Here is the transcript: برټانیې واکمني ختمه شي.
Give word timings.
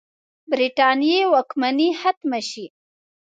برټانیې 0.49 1.21
واکمني 1.33 1.89
ختمه 2.01 2.39
شي. 2.49 2.65